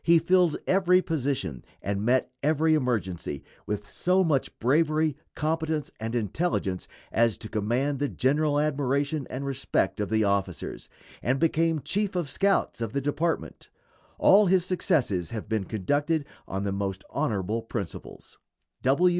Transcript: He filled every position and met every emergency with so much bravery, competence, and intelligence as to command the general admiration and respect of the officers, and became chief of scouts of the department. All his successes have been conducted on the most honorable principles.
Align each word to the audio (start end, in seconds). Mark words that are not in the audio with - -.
He 0.00 0.20
filled 0.20 0.58
every 0.68 1.02
position 1.02 1.64
and 1.82 2.04
met 2.04 2.30
every 2.40 2.74
emergency 2.76 3.42
with 3.66 3.90
so 3.90 4.22
much 4.22 4.56
bravery, 4.60 5.16
competence, 5.34 5.90
and 5.98 6.14
intelligence 6.14 6.86
as 7.10 7.36
to 7.38 7.48
command 7.48 7.98
the 7.98 8.08
general 8.08 8.60
admiration 8.60 9.26
and 9.28 9.44
respect 9.44 9.98
of 9.98 10.08
the 10.08 10.22
officers, 10.22 10.88
and 11.20 11.40
became 11.40 11.80
chief 11.80 12.14
of 12.14 12.30
scouts 12.30 12.80
of 12.80 12.92
the 12.92 13.00
department. 13.00 13.68
All 14.18 14.46
his 14.46 14.64
successes 14.64 15.32
have 15.32 15.48
been 15.48 15.64
conducted 15.64 16.26
on 16.46 16.62
the 16.62 16.70
most 16.70 17.02
honorable 17.10 17.60
principles. 17.62 18.38